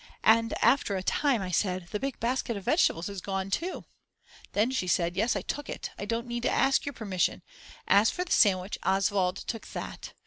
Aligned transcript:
And 0.23 0.55
after 0.63 0.95
a 0.97 1.03
time 1.03 1.43
I 1.43 1.51
said: 1.51 1.89
the 1.91 1.99
big 1.99 2.19
basket 2.19 2.57
of 2.57 2.63
vegetables 2.63 3.07
is 3.07 3.21
gone 3.21 3.51
too. 3.51 3.85
Then 4.53 4.71
she 4.71 4.87
said. 4.87 5.15
Yes, 5.15 5.35
I 5.35 5.41
took 5.43 5.69
it, 5.69 5.91
I 5.95 6.05
don't 6.05 6.25
need 6.25 6.41
to 6.41 6.49
ask 6.51 6.87
your 6.87 6.93
permission. 6.93 7.43
As 7.87 8.09
for 8.09 8.25
the 8.25 8.31
sandwich, 8.31 8.79
Oswald 8.83 9.35
took 9.37 9.67
that. 9.73 10.13